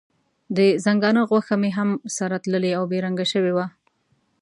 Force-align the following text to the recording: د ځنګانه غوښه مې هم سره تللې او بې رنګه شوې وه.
د 0.57 0.59
ځنګانه 0.85 1.21
غوښه 1.29 1.55
مې 1.61 1.69
هم 1.77 1.89
سره 2.17 2.35
تللې 2.43 2.71
او 2.77 2.83
بې 2.91 2.97
رنګه 3.05 3.25
شوې 3.33 3.51
وه. 3.55 3.65